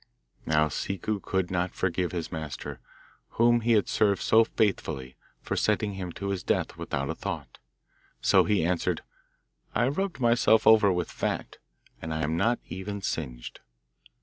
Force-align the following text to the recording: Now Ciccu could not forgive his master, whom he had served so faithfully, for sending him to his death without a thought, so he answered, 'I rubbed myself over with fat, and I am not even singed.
Now 0.47 0.67
Ciccu 0.67 1.19
could 1.19 1.51
not 1.51 1.75
forgive 1.75 2.11
his 2.11 2.31
master, 2.31 2.79
whom 3.37 3.61
he 3.61 3.73
had 3.73 3.87
served 3.87 4.23
so 4.23 4.43
faithfully, 4.43 5.15
for 5.43 5.55
sending 5.55 5.93
him 5.93 6.11
to 6.13 6.29
his 6.29 6.41
death 6.41 6.75
without 6.75 7.11
a 7.11 7.13
thought, 7.13 7.59
so 8.19 8.43
he 8.45 8.65
answered, 8.65 9.03
'I 9.75 9.89
rubbed 9.89 10.19
myself 10.19 10.65
over 10.65 10.91
with 10.91 11.11
fat, 11.11 11.59
and 12.01 12.15
I 12.15 12.23
am 12.23 12.35
not 12.35 12.57
even 12.67 13.03
singed. 13.03 13.59